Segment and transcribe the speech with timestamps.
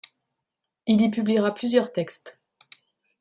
[0.87, 2.41] Il y publiera plusieurs textes.